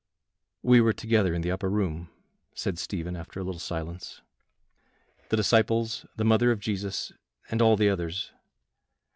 "We 0.63 0.81
were 0.81 0.93
together 0.93 1.31
in 1.31 1.43
the 1.43 1.51
upper 1.51 1.69
room," 1.69 2.09
said 2.55 2.79
Stephen, 2.79 3.15
after 3.15 3.39
a 3.39 3.43
little 3.43 3.59
silence, 3.59 4.21
"the 5.29 5.37
disciples, 5.37 6.07
the 6.15 6.25
mother 6.25 6.49
of 6.49 6.59
Jesus, 6.59 7.11
and 7.51 7.61
all 7.61 7.77
the 7.77 7.89
others. 7.89 8.31